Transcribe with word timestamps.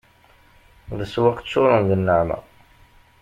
Leswaq 0.97 1.37
ččuren 1.45 1.81
d 1.89 1.91
nneɛma 1.99 2.37